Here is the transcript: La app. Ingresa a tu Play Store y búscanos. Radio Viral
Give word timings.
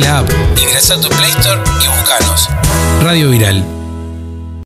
La 0.00 0.18
app. 0.18 0.30
Ingresa 0.56 0.94
a 0.94 1.00
tu 1.00 1.08
Play 1.08 1.30
Store 1.30 1.60
y 1.84 1.88
búscanos. 1.88 2.48
Radio 3.02 3.28
Viral 3.28 3.81